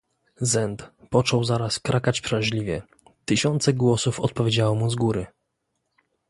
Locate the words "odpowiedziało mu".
4.19-4.89